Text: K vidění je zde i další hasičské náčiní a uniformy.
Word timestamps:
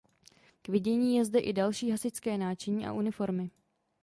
K 0.63 0.67
vidění 0.67 1.15
je 1.15 1.25
zde 1.25 1.39
i 1.39 1.53
další 1.53 1.91
hasičské 1.91 2.37
náčiní 2.37 2.85
a 2.87 2.93
uniformy. 2.93 3.51